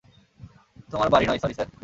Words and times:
তোমার 0.91 1.09
বাড়ি 1.09 1.25
নয় 1.27 1.39
স্যরি, 1.39 1.53
স্যার। 1.53 1.67